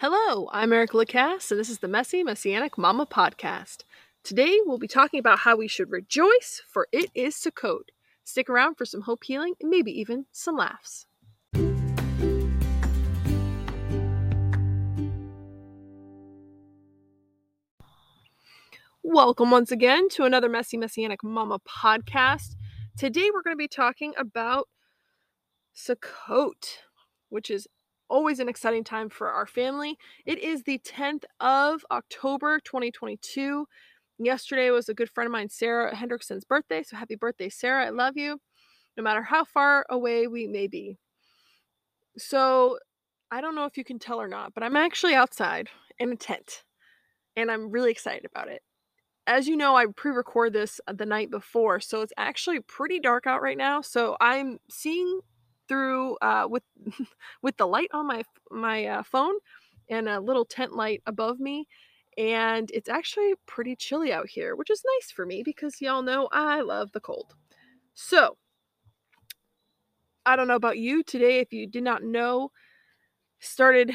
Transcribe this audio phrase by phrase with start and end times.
[0.00, 3.78] Hello, I'm Erica Lacasse, and this is the Messy Messianic Mama podcast.
[4.22, 7.88] Today we'll be talking about how we should rejoice, for it is Sukkot.
[8.22, 11.06] Stick around for some hope healing and maybe even some laughs.
[19.02, 22.54] Welcome once again to another Messy Messianic Mama podcast.
[22.96, 24.68] Today we're going to be talking about
[25.74, 26.82] Sukkot,
[27.30, 27.66] which is
[28.08, 29.98] always an exciting time for our family.
[30.26, 33.66] It is the 10th of October 2022.
[34.18, 36.82] Yesterday was a good friend of mine, Sarah Hendrickson's birthday.
[36.82, 37.86] So happy birthday, Sarah.
[37.86, 38.40] I love you,
[38.96, 40.98] no matter how far away we may be.
[42.16, 42.78] So
[43.30, 46.16] I don't know if you can tell or not, but I'm actually outside in a
[46.16, 46.64] tent
[47.36, 48.62] and I'm really excited about it.
[49.26, 53.26] As you know, I pre record this the night before, so it's actually pretty dark
[53.26, 53.82] out right now.
[53.82, 55.20] So I'm seeing
[55.68, 56.62] through uh, with
[57.42, 59.34] with the light on my my uh, phone
[59.90, 61.66] and a little tent light above me
[62.16, 66.28] and it's actually pretty chilly out here which is nice for me because y'all know
[66.32, 67.34] i love the cold.
[67.94, 68.36] So
[70.26, 72.50] i don't know about you today if you did not know
[73.40, 73.92] started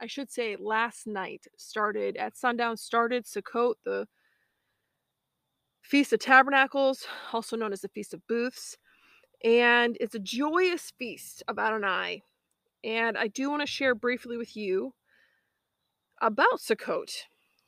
[0.00, 4.06] i should say last night started at sundown started sukkot the
[5.82, 8.76] feast of tabernacles also known as the feast of booths
[9.44, 12.22] and it's a joyous feast of Adonai.
[12.84, 14.94] And I do want to share briefly with you
[16.20, 17.10] about Sukkot.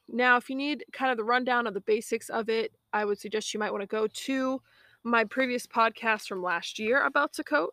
[0.09, 3.19] Now, if you need kind of the rundown of the basics of it, I would
[3.19, 4.63] suggest you might want to go to
[5.05, 7.69] my previous podcast from last year about Sukkot.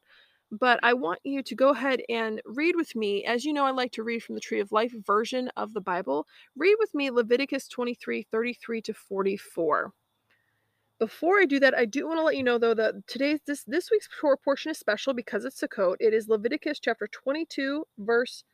[0.52, 3.26] But I want you to go ahead and read with me.
[3.26, 5.82] As you know, I like to read from the Tree of Life version of the
[5.82, 6.28] Bible.
[6.56, 9.94] Read with me Leviticus 23 33 to 44.
[10.98, 13.66] Before I do that, I do want to let you know though that today's this
[13.66, 15.98] this week's Torah portion is special because it's Sukkot.
[16.00, 18.46] It is Leviticus chapter 22 verse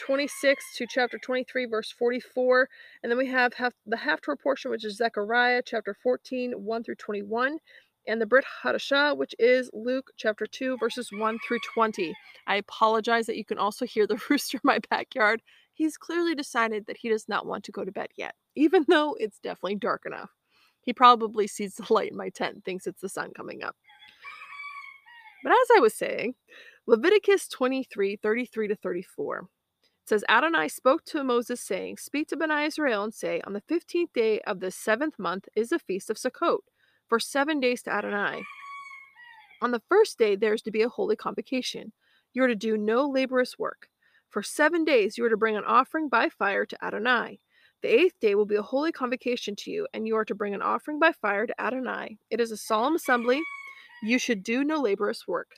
[0.00, 2.68] 26 to chapter 23 verse 44
[3.02, 6.94] and then we have half, the Haftorah portion which is Zechariah chapter 14 1 through
[6.96, 7.58] 21
[8.08, 12.14] and the Brit Hadashah which is Luke chapter 2 verses 1 through 20.
[12.48, 15.40] I apologize that you can also hear the rooster in my backyard.
[15.72, 19.14] He's clearly decided that he does not want to go to bed yet even though
[19.20, 20.30] it's definitely dark enough.
[20.88, 23.76] He probably sees the light in my tent, thinks it's the sun coming up.
[25.44, 26.34] But as I was saying,
[26.86, 29.48] Leviticus 23 33 to 34
[30.06, 34.14] says, Adonai spoke to Moses, saying, Speak to Bani Israel and say, On the fifteenth
[34.14, 36.60] day of the seventh month is the feast of Sukkot,
[37.06, 38.42] for seven days to Adonai.
[39.60, 41.92] On the first day there is to be a holy convocation.
[42.32, 43.90] You are to do no laborious work.
[44.30, 47.40] For seven days you are to bring an offering by fire to Adonai.
[47.80, 50.52] The eighth day will be a holy convocation to you, and you are to bring
[50.52, 52.18] an offering by fire to Adonai.
[52.28, 53.40] It is a solemn assembly.
[54.02, 55.52] You should do no laborious work.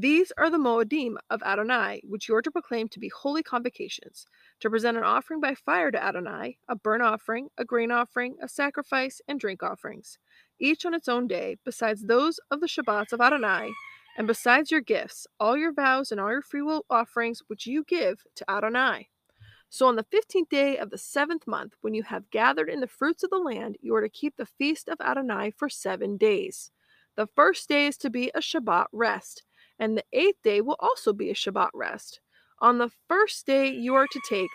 [0.00, 4.26] These are the Moedim of Adonai, which you are to proclaim to be holy convocations,
[4.60, 8.48] to present an offering by fire to Adonai, a burnt offering, a grain offering, a
[8.48, 10.18] sacrifice, and drink offerings,
[10.60, 13.72] each on its own day, besides those of the Shabbats of Adonai,
[14.18, 18.22] and besides your gifts, all your vows and all your freewill offerings which you give
[18.36, 19.08] to Adonai.
[19.70, 22.86] So on the fifteenth day of the seventh month, when you have gathered in the
[22.86, 26.70] fruits of the land, you are to keep the feast of Adonai for seven days.
[27.16, 29.42] The first day is to be a Shabbat rest,
[29.78, 32.20] and the eighth day will also be a Shabbat rest.
[32.60, 34.50] On the first day, you are to take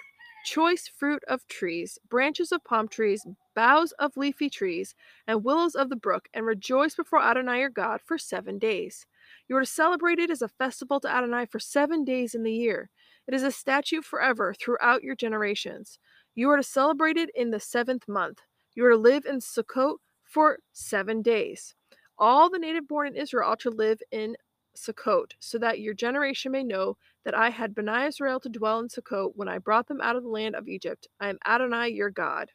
[0.46, 3.26] choice fruit of trees, branches of palm trees,
[3.56, 4.96] boughs of leafy trees,
[5.28, 9.06] and willows of the brook, and rejoice before Adonai your God for seven days.
[9.48, 12.52] You are to celebrate it as a festival to Adonai for seven days in the
[12.54, 12.90] year.
[13.28, 16.00] It is a statute forever throughout your generations.
[16.36, 18.42] You are to celebrate it in the seventh month.
[18.76, 21.76] You are to live in Sukkot for seven days.
[22.18, 24.36] All the native born in Israel ought to live in
[24.76, 28.88] Sukkot, so that your generation may know that I had Bani Israel to dwell in
[28.88, 31.08] Sukkot when I brought them out of the land of Egypt.
[31.20, 32.52] I am Adonai your God.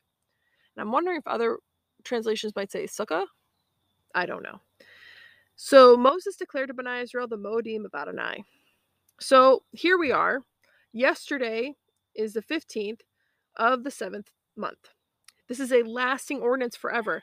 [0.77, 1.59] And I'm wondering if other
[2.05, 3.27] translations might say Sukkah.
[4.15, 4.61] I don't know.
[5.57, 8.45] So Moses declared to Bani Israel the Moedim of Adonai.
[9.21, 10.43] So here we are.
[10.93, 11.75] Yesterday
[12.15, 13.01] is the 15th
[13.59, 14.89] of the seventh month.
[15.47, 17.23] This is a lasting ordinance forever.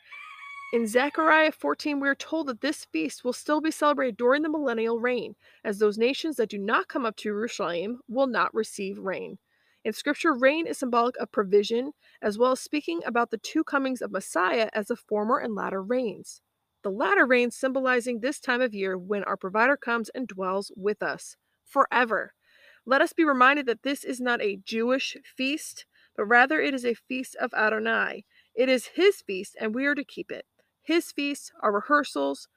[0.71, 4.49] In Zechariah 14, we are told that this feast will still be celebrated during the
[4.49, 8.99] millennial reign, as those nations that do not come up to Jerusalem will not receive
[8.99, 9.39] rain.
[9.83, 14.01] In Scripture, rain is symbolic of provision, as well as speaking about the two comings
[14.01, 16.41] of Messiah as the former and latter rains.
[16.83, 21.01] The latter rain symbolizing this time of year when our provider comes and dwells with
[21.01, 22.33] us forever.
[22.85, 25.85] Let us be reminded that this is not a Jewish feast,
[26.15, 28.25] but rather it is a feast of Adonai.
[28.53, 30.45] It is his feast, and we are to keep it.
[30.83, 32.47] His feasts are rehearsals,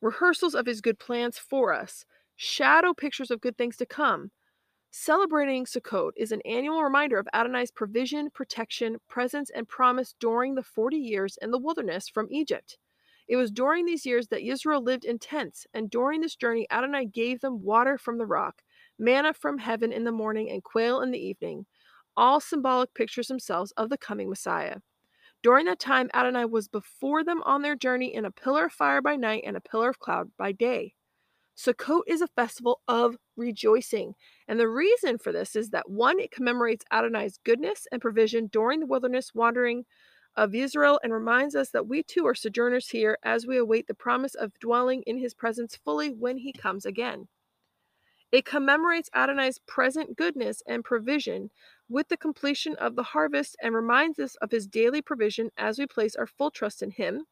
[0.00, 2.04] rehearsals of his good plans for us,
[2.36, 4.30] shadow pictures of good things to come.
[4.92, 10.62] Celebrating Sukkot is an annual reminder of Adonai's provision, protection, presence, and promise during the
[10.62, 12.78] 40 years in the wilderness from Egypt.
[13.28, 17.06] It was during these years that Israel lived in tents, and during this journey, Adonai
[17.06, 18.62] gave them water from the rock,
[19.00, 21.66] manna from heaven in the morning, and quail in the evening,
[22.16, 24.76] all symbolic pictures themselves of the coming Messiah.
[25.42, 29.00] During that time, Adonai was before them on their journey in a pillar of fire
[29.00, 30.94] by night and a pillar of cloud by day.
[31.56, 34.14] Sukkot is a festival of rejoicing.
[34.48, 38.80] And the reason for this is that one, it commemorates Adonai's goodness and provision during
[38.80, 39.84] the wilderness wandering
[40.36, 43.94] of Israel and reminds us that we too are sojourners here as we await the
[43.94, 47.28] promise of dwelling in his presence fully when he comes again.
[48.32, 51.50] It commemorates Adonai's present goodness and provision
[51.88, 55.86] with the completion of the harvest and reminds us of his daily provision as we
[55.86, 57.26] place our full trust in him.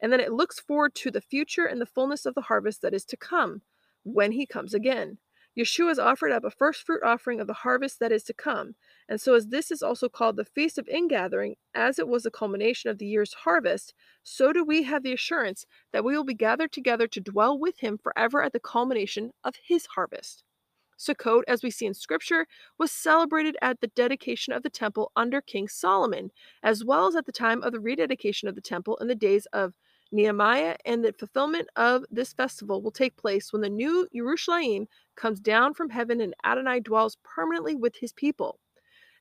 [0.00, 2.94] And then it looks forward to the future and the fullness of the harvest that
[2.94, 3.62] is to come
[4.02, 5.18] when he comes again.
[5.56, 8.74] Yeshua has offered up a first fruit offering of the harvest that is to come.
[9.08, 12.30] And so, as this is also called the Feast of Ingathering, as it was the
[12.30, 16.34] culmination of the year's harvest, so do we have the assurance that we will be
[16.34, 20.42] gathered together to dwell with him forever at the culmination of his harvest.
[20.98, 22.46] Sukkot, as we see in scripture,
[22.78, 26.30] was celebrated at the dedication of the temple under King Solomon,
[26.62, 29.46] as well as at the time of the rededication of the temple in the days
[29.52, 29.74] of
[30.12, 34.86] Nehemiah, and the fulfillment of this festival will take place when the new Yerushalayim
[35.16, 38.58] comes down from heaven and Adonai dwells permanently with his people.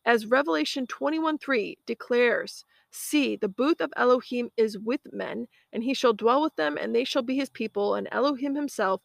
[0.06, 6.14] As Revelation 21:3 declares, See, the booth of Elohim is with men, and he shall
[6.14, 9.02] dwell with them, and they shall be his people, and Elohim himself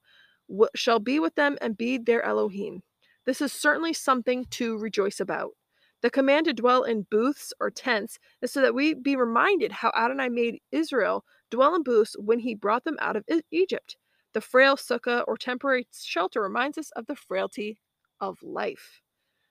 [0.74, 2.82] shall be with them and be their Elohim.
[3.24, 5.52] This is certainly something to rejoice about.
[6.00, 9.92] The command to dwell in booths or tents is so that we be reminded how
[9.96, 13.96] Adonai made Israel dwell in booths when he brought them out of Egypt.
[14.34, 17.78] The frail sukkah or temporary shelter reminds us of the frailty
[18.20, 19.00] of life.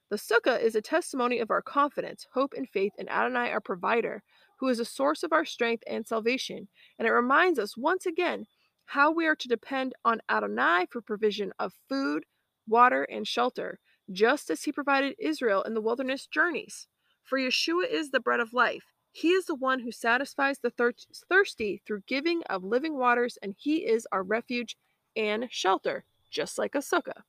[0.09, 4.23] The sukkah is a testimony of our confidence, hope, and faith in Adonai, our provider,
[4.59, 6.67] who is a source of our strength and salvation.
[6.97, 8.45] And it reminds us once again
[8.85, 12.23] how we are to depend on Adonai for provision of food,
[12.67, 13.79] water, and shelter,
[14.11, 16.87] just as he provided Israel in the wilderness journeys.
[17.23, 18.85] For Yeshua is the bread of life.
[19.17, 20.93] He is the one who satisfies the thir-
[21.27, 24.77] thirsty through giving of living waters, and he is our refuge
[25.15, 27.23] and shelter, just like a sukkah.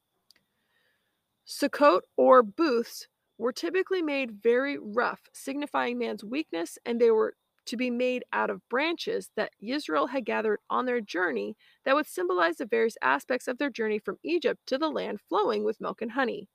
[1.46, 3.08] Sukkot or booths
[3.38, 8.50] were typically made very rough, signifying man's weakness, and they were to be made out
[8.50, 11.56] of branches that Israel had gathered on their journey
[11.86, 15.64] that would symbolize the various aspects of their journey from Egypt to the land flowing
[15.64, 16.50] with milk and honey.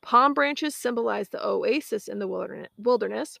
[0.00, 3.38] Palm branches symbolize the oasis in the wilderness,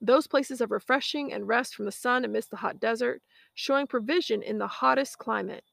[0.00, 3.22] those places of refreshing and rest from the sun amidst the hot desert,
[3.54, 5.64] showing provision in the hottest climate.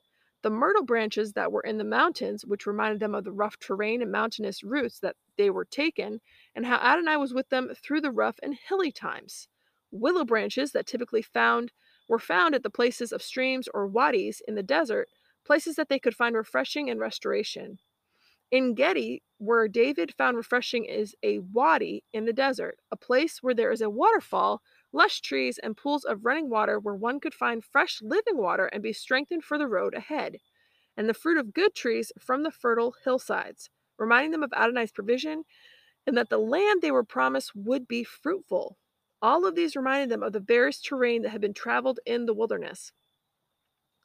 [0.42, 4.02] The myrtle branches that were in the mountains, which reminded them of the rough terrain
[4.02, 6.22] and mountainous routes that they were taken,
[6.56, 9.48] and how Adonai was with them through the rough and hilly times
[9.92, 11.72] willow branches that typically found
[12.08, 15.10] were found at the places of streams or wadis in the desert,
[15.46, 17.80] places that they could find refreshing and restoration.
[18.54, 23.54] Ein Gedi, where David found refreshing is a wadi in the desert, a place where
[23.54, 24.62] there is a waterfall,
[24.94, 28.84] lush trees, and pools of running water where one could find fresh living water and
[28.84, 30.38] be strengthened for the road ahead,
[30.96, 35.44] and the fruit of good trees from the fertile hillsides, reminding them of Adonai's provision
[36.08, 38.78] and that the land they were promised would be fruitful.
[39.22, 42.34] All of these reminded them of the various terrain that had been traveled in the
[42.34, 42.92] wilderness.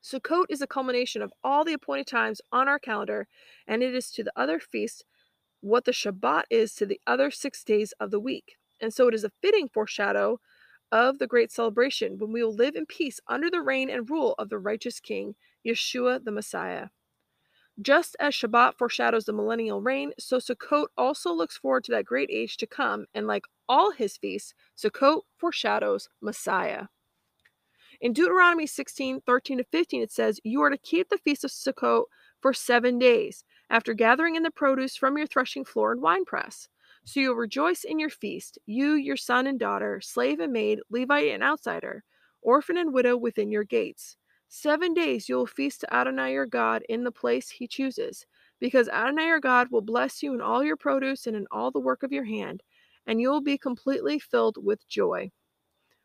[0.02, 3.28] Sukkot is a culmination of all the appointed times on our calendar,
[3.66, 5.04] and it is to the other feasts
[5.60, 8.56] what the Shabbat is to the other six days of the week.
[8.80, 10.40] And so it is a fitting foreshadow
[10.90, 14.34] of the great celebration when we will live in peace under the reign and rule
[14.38, 15.34] of the righteous King,
[15.66, 16.88] Yeshua the Messiah.
[17.80, 22.28] Just as Shabbat foreshadows the millennial reign, so Sukkot also looks forward to that great
[22.30, 26.86] age to come, and like all his feasts, Sukkot foreshadows Messiah.
[28.00, 31.50] In Deuteronomy 16 13 to 15, it says, You are to keep the feast of
[31.50, 32.04] Sukkot
[32.40, 36.68] for seven days, after gathering in the produce from your threshing floor and winepress.
[37.04, 41.32] So you'll rejoice in your feast, you, your son and daughter, slave and maid, Levite
[41.32, 42.02] and outsider,
[42.40, 44.16] orphan and widow within your gates.
[44.48, 48.24] Seven days you will feast to Adonai your God in the place he chooses,
[48.60, 51.78] because Adonai your God will bless you in all your produce and in all the
[51.78, 52.62] work of your hand,
[53.06, 55.30] and you will be completely filled with joy.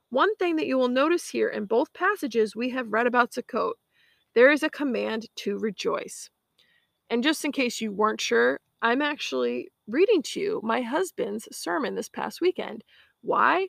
[0.09, 3.73] One thing that you will notice here in both passages we have read about Sukkot,
[4.33, 6.29] there is a command to rejoice.
[7.09, 11.95] And just in case you weren't sure, I'm actually reading to you my husband's sermon
[11.95, 12.83] this past weekend.
[13.21, 13.67] Why?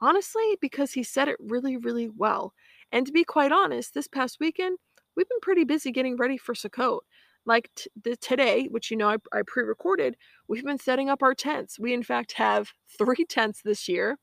[0.00, 2.52] Honestly, because he said it really, really well.
[2.92, 4.78] And to be quite honest, this past weekend,
[5.16, 7.00] we've been pretty busy getting ready for Sukkot.
[7.46, 10.16] like t- the, today, which you know I, I pre recorded,
[10.48, 11.78] we've been setting up our tents.
[11.78, 14.18] We, in fact, have three tents this year,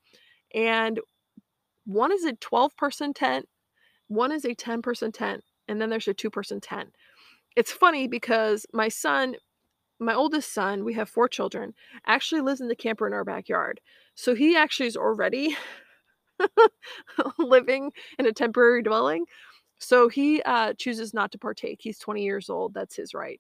[0.53, 0.99] and
[1.85, 3.47] one is a 12 person tent,
[4.07, 6.95] one is a 10 person tent, and then there's a two person tent.
[7.55, 9.35] It's funny because my son,
[9.99, 11.73] my oldest son, we have four children,
[12.05, 13.79] actually lives in the camper in our backyard.
[14.15, 15.55] So he actually is already
[17.37, 19.25] living in a temporary dwelling.
[19.79, 21.79] So he uh, chooses not to partake.
[21.81, 22.73] He's 20 years old.
[22.73, 23.39] That's his right.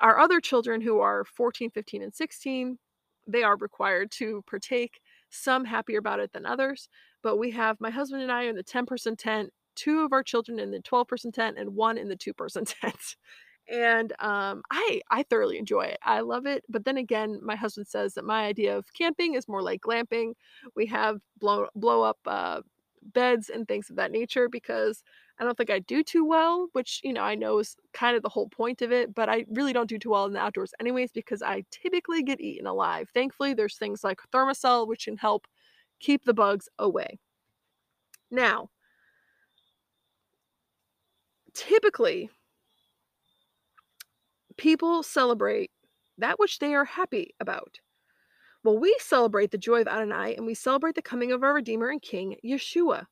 [0.00, 2.78] Our other children, who are 14, 15, and 16,
[3.26, 5.00] they are required to partake.
[5.30, 6.88] Some happier about it than others.
[7.22, 10.22] But we have my husband and I in the 10 person tent, two of our
[10.22, 13.16] children in the 12 person tent, and one in the two person tent
[13.70, 15.98] and um, I I thoroughly enjoy it.
[16.02, 16.64] I love it.
[16.68, 20.34] But then again, my husband says that my idea of camping is more like glamping.
[20.74, 22.62] We have blow blow up uh,
[23.02, 25.02] beds and things of that nature because
[25.38, 28.22] I don't think I do too well, which you know I know is kind of
[28.22, 29.14] the whole point of it.
[29.14, 32.40] But I really don't do too well in the outdoors, anyways, because I typically get
[32.40, 33.08] eaten alive.
[33.14, 35.46] Thankfully, there's things like Thermacell which can help
[36.00, 37.18] keep the bugs away.
[38.30, 38.70] Now,
[41.54, 42.30] typically
[44.60, 45.70] People celebrate
[46.18, 47.80] that which they are happy about.
[48.62, 51.88] Well, we celebrate the joy of Adonai and we celebrate the coming of our Redeemer
[51.88, 53.06] and King, Yeshua.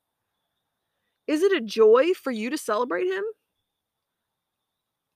[1.26, 3.24] Is it a joy for you to celebrate him?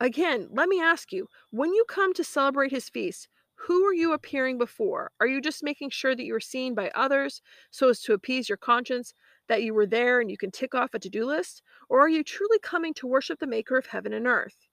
[0.01, 3.29] Again, let me ask you when you come to celebrate his feast,
[3.67, 5.13] who are you appearing before?
[5.21, 7.41] Are you just making sure that you are seen by others
[7.71, 9.15] so as to appease your conscience
[9.49, 11.63] that you were there and you can tick off a to do list?
[11.89, 14.67] Or are you truly coming to worship the maker of heaven and earth?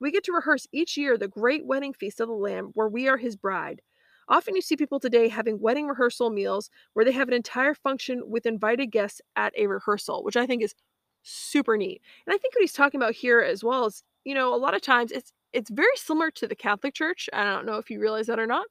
[0.00, 3.08] We get to rehearse each year the great wedding feast of the Lamb where we
[3.08, 3.82] are his bride.
[4.28, 8.22] Often you see people today having wedding rehearsal meals where they have an entire function
[8.26, 10.76] with invited guests at a rehearsal, which I think is
[11.22, 12.00] super neat.
[12.26, 14.74] And I think what he's talking about here as well is, you know, a lot
[14.74, 17.28] of times it's it's very similar to the Catholic Church.
[17.32, 18.66] I don't know if you realize that or not,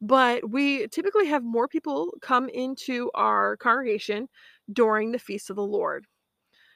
[0.00, 4.28] but we typically have more people come into our congregation
[4.72, 6.06] during the feast of the Lord.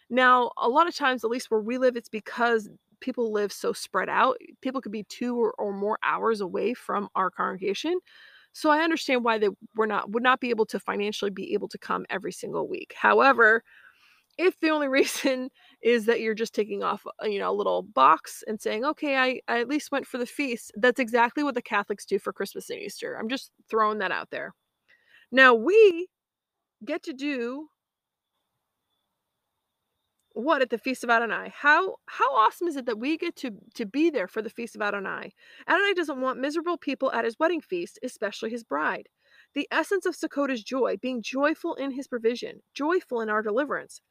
[0.08, 2.68] Now, a lot of times, at least where we live, it's because
[3.00, 4.36] people live so spread out.
[4.60, 7.98] People could be two or, or more hours away from our congregation.
[8.52, 11.68] So I understand why they were not would not be able to financially be able
[11.68, 12.94] to come every single week.
[12.96, 13.62] However,
[14.38, 15.50] if the only reason
[15.82, 19.16] is that you're just taking off uh, you know a little box and saying okay
[19.16, 22.32] I, I at least went for the feast that's exactly what the catholics do for
[22.32, 24.54] christmas and easter i'm just throwing that out there
[25.32, 26.08] now we
[26.84, 27.68] get to do
[30.36, 31.50] what at the feast of Adonai?
[31.56, 34.76] How how awesome is it that we get to to be there for the feast
[34.76, 35.32] of Adonai?
[35.66, 39.08] Adonai doesn't want miserable people at his wedding feast, especially his bride.
[39.54, 44.02] The essence of Sukkot joy, being joyful in his provision, joyful in our deliverance.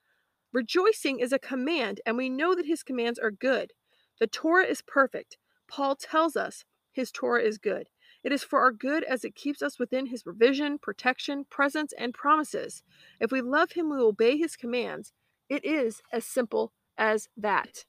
[0.55, 3.73] Rejoicing is a command, and we know that his commands are good.
[4.21, 5.35] The Torah is perfect.
[5.67, 7.89] Paul tells us his Torah is good.
[8.23, 12.13] It is for our good as it keeps us within his provision, protection, presence, and
[12.13, 12.83] promises.
[13.19, 15.11] If we love him, we obey his commands
[15.49, 17.83] it is as simple as that.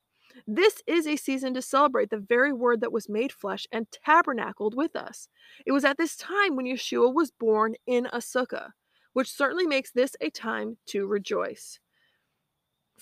[0.44, 4.75] This is a season to celebrate the very word that was made flesh and tabernacled
[4.75, 5.28] with us.
[5.64, 8.70] It was at this time when Yeshua was born in a sukkah,
[9.12, 11.78] which certainly makes this a time to rejoice.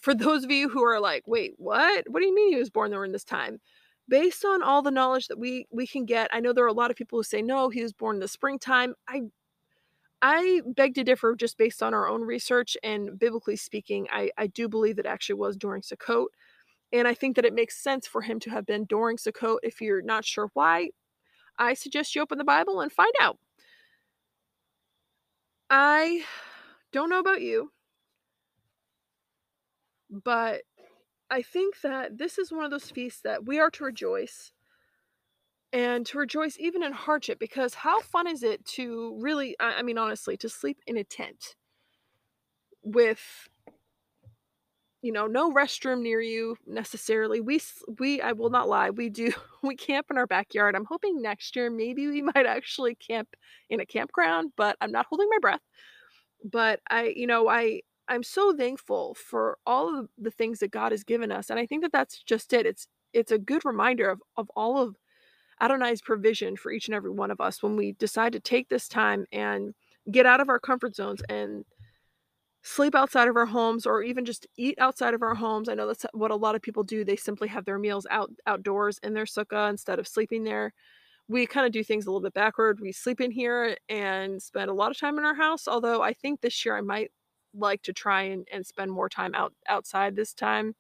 [0.05, 2.05] For those of you who are like, wait, what?
[2.09, 3.59] What do you mean he was born during this time?
[4.07, 6.75] Based on all the knowledge that we we can get, I know there are a
[6.75, 8.95] lot of people who say no, he was born in the springtime.
[9.09, 9.23] I
[10.21, 14.47] I beg to differ just based on our own research and biblically speaking, I, I
[14.49, 16.27] do believe it actually was during Sukkot.
[16.93, 19.59] And I think that it makes sense for him to have been during Sukkot.
[19.63, 20.91] If you're not sure why,
[21.59, 23.39] I suggest you open the Bible and find out.
[25.71, 26.25] I
[26.93, 27.73] don't know about you,
[30.11, 30.63] but
[31.31, 34.53] I think that this is one of those feasts that we are to rejoice
[35.73, 39.99] and to rejoice even in hardship because how fun is it to really I, mean
[39.99, 41.57] honestly to sleep in a tent
[42.85, 43.49] with
[45.03, 47.41] you know no restroom near you necessarily.
[47.41, 47.61] We
[47.99, 49.33] we i will not lie we do
[49.63, 50.77] we camp in our backyard.
[50.77, 53.29] I'm hoping next year maybe we might actually camp
[53.69, 55.63] in a campground but i'm not holding my breath.
[56.45, 60.93] But i you know i i'm so thankful for all of the things that god
[60.93, 64.11] has given us and i think that that's just it it's it's a good reminder
[64.11, 64.97] of of all of
[65.61, 68.89] Adonai's provision for each and every one of us when we decide to take this
[68.89, 69.73] time and
[70.11, 71.65] get out of our comfort zones and
[72.63, 75.69] sleep outside of our homes or even just eat outside of our homes.
[75.69, 77.05] I know that's what a lot of people do.
[77.05, 80.73] They simply have their meals out outdoors in their sukkah instead of sleeping there.
[81.29, 82.81] We kind of do things a little bit backward.
[82.81, 85.69] We sleep in here and spend a lot of time in our house.
[85.69, 87.11] Although I think this year I might
[87.55, 90.75] like to try and, and spend more time out outside this time.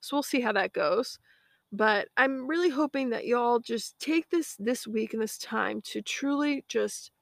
[0.00, 1.18] So we'll see how that goes.
[1.72, 6.02] But I'm really hoping that y'all just take this this week and this time to
[6.02, 7.12] truly just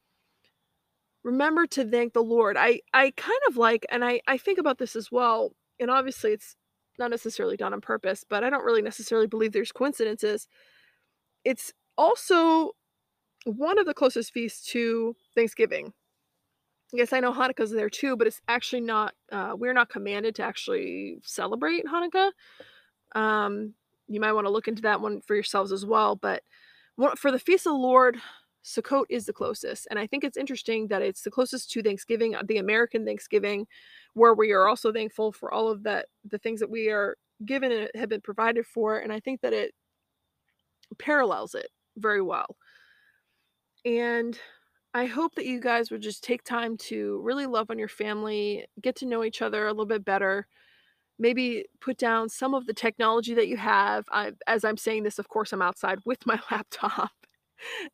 [1.22, 2.56] remember to thank the Lord.
[2.58, 5.52] I I kind of like and I I think about this as well.
[5.80, 6.56] And obviously it's
[6.98, 10.48] not necessarily done on purpose, but I don't really necessarily believe there's coincidences.
[11.44, 12.72] It's also
[13.44, 15.92] one of the closest feasts to Thanksgiving.
[16.92, 19.14] Yes, I know Hanukkah's there too, but it's actually not.
[19.30, 22.30] Uh, we're not commanded to actually celebrate Hanukkah.
[23.14, 23.74] Um,
[24.08, 26.16] you might want to look into that one for yourselves as well.
[26.16, 26.42] But
[27.16, 28.18] for the feast of the Lord,
[28.64, 32.34] Sukkot is the closest, and I think it's interesting that it's the closest to Thanksgiving,
[32.34, 33.66] uh, the American Thanksgiving,
[34.14, 37.16] where we are also thankful for all of that, the things that we are
[37.46, 39.74] given and have been provided for, and I think that it
[40.98, 42.56] parallels it very well.
[43.84, 44.38] And
[44.98, 48.66] I hope that you guys would just take time to really love on your family,
[48.82, 50.48] get to know each other a little bit better.
[51.20, 54.06] Maybe put down some of the technology that you have.
[54.10, 57.12] I, as I'm saying this, of course, I'm outside with my laptop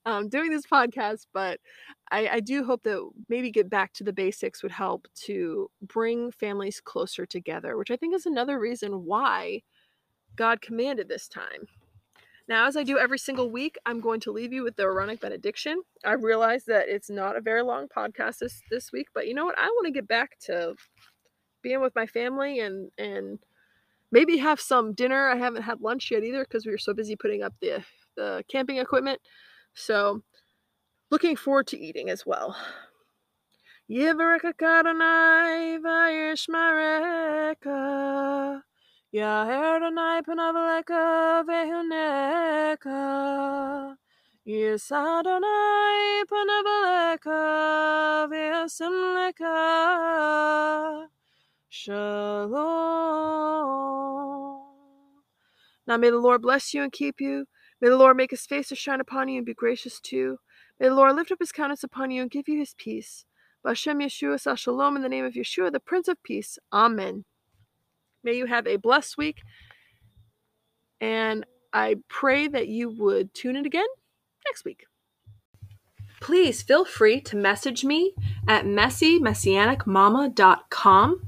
[0.07, 1.61] um, doing this podcast, but
[2.11, 6.31] I, I do hope that maybe get back to the basics would help to bring
[6.31, 9.61] families closer together, which I think is another reason why
[10.37, 11.67] God commanded this time.
[12.47, 15.21] Now, as I do every single week, I'm going to leave you with the Aaronic
[15.21, 15.83] benediction.
[16.05, 19.47] I realize that it's not a very long podcast this, this week, but you know
[19.47, 19.59] what?
[19.59, 20.75] I want to get back to
[21.63, 23.39] being with my family and and
[24.13, 25.29] maybe have some dinner.
[25.29, 27.83] I haven't had lunch yet either because we were so busy putting up the
[28.17, 29.21] the camping equipment.
[29.75, 30.23] So,
[31.11, 32.55] looking forward to eating as well.
[33.91, 34.53] Yivareka
[35.83, 38.63] Vayishmareka
[39.14, 42.99] Yaharonai Panavaleka Vehuneka
[44.47, 49.49] Yisadonai Panavaleka Vehasimleka
[51.71, 52.56] Shalom.
[55.87, 57.47] Now may the Lord bless you and keep you.
[57.80, 60.38] May the Lord make his face to shine upon you and be gracious to you.
[60.80, 63.25] May the Lord lift up his countenance upon you and give you his peace.
[63.66, 66.59] Bashem Yeshua Shalom in the name of Yeshua, the Prince of Peace.
[66.72, 67.24] Amen.
[68.25, 69.43] May you have a blessed week.
[71.01, 73.87] And I pray that you would tune in again
[74.47, 74.87] next week.
[76.21, 78.15] Please feel free to message me
[78.49, 81.21] at messymessianicmama.com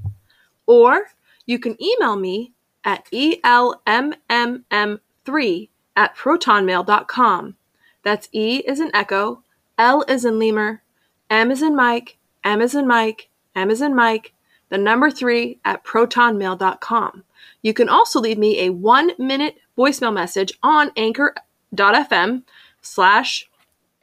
[0.67, 1.07] or
[1.45, 2.53] you can email me
[2.85, 7.57] at elmmm3 at protonmail.com.
[8.03, 9.43] That's E is in Echo,
[9.77, 10.81] L is in Lemur,
[11.29, 14.33] M is in Mike, M is in Mike, M is in Mike,
[14.69, 17.25] the number three at protonmail.com.
[17.63, 22.43] You can also leave me a one minute voicemail message on anchor.fm
[22.81, 23.49] slash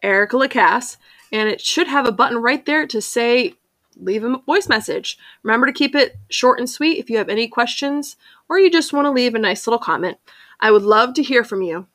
[0.01, 0.97] Erica Lacasse,
[1.31, 3.55] and it should have a button right there to say
[3.99, 5.17] leave a voice message.
[5.43, 8.17] Remember to keep it short and sweet if you have any questions
[8.49, 10.17] or you just want to leave a nice little comment.
[10.59, 11.87] I would love to hear from you.